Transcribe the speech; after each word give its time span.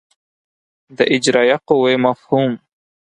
د 0.97 0.99
اجرایه 1.15 1.57
قوې 1.67 1.95
مفهوم 2.05 2.53